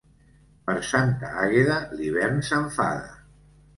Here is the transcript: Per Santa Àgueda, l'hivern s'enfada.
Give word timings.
Per 0.69 0.75
Santa 0.87 1.29
Àgueda, 1.43 1.77
l'hivern 1.99 2.43
s'enfada. 2.49 3.15